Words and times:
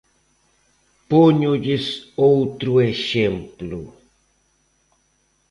Póñolles 1.11 1.85
outro 2.33 2.71
exemplo. 2.93 3.79